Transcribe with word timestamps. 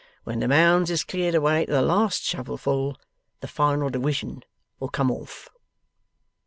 When 0.23 0.39
the 0.39 0.47
Mounds 0.47 0.89
is 0.89 1.03
cleared 1.03 1.35
away 1.35 1.63
to 1.67 1.71
the 1.71 1.81
last 1.83 2.23
shovel 2.23 2.57
full, 2.57 2.97
the 3.41 3.47
final 3.47 3.91
diwision 3.91 4.41
will 4.79 4.89
come 4.89 5.11
off. 5.11 5.47